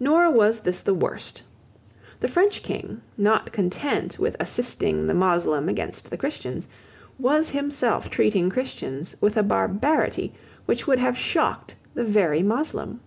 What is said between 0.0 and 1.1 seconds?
Nor was this the